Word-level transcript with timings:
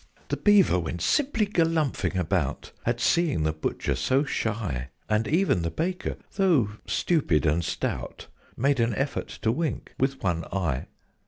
The 0.29 0.37
Beaver 0.37 0.79
went 0.79 1.03
simply 1.03 1.45
galumphing 1.45 2.15
about, 2.17 2.71
At 2.87 2.99
seeing 2.99 3.43
the 3.43 3.53
Butcher 3.53 3.93
so 3.93 4.23
shy: 4.23 4.89
And 5.07 5.27
even 5.27 5.61
the 5.61 5.69
Baker, 5.69 6.17
though 6.37 6.69
stupid 6.87 7.45
and 7.45 7.63
stout, 7.63 8.25
Made 8.57 8.79
an 8.79 8.95
effort 8.95 9.27
to 9.43 9.51
wink 9.51 9.93
with 9.99 10.23
one 10.23 10.45
eye. 10.45 10.87